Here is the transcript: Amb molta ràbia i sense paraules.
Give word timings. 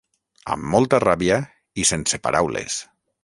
Amb 0.55 0.65
molta 0.75 0.99
ràbia 1.03 1.37
i 1.83 1.87
sense 1.91 2.21
paraules. 2.27 2.81